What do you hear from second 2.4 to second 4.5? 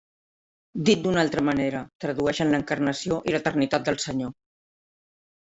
l'encarnació i l'eternitat del Senyor.